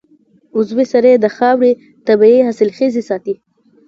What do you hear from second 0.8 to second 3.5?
سرې د خاورې طبعي حاصلخېزي ساتي.